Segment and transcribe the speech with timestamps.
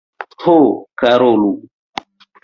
[0.43, 0.55] Ho,
[1.01, 1.51] karulo!